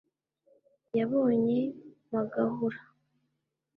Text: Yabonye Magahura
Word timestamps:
Yabonye 0.97 1.59
Magahura 2.11 2.79